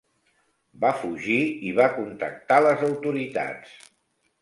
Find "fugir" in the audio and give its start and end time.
1.01-1.37